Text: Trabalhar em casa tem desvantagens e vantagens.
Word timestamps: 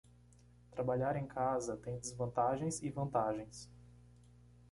Trabalhar 0.71 1.15
em 1.15 1.27
casa 1.27 1.77
tem 1.77 1.99
desvantagens 1.99 2.81
e 2.81 2.89
vantagens. 2.89 3.69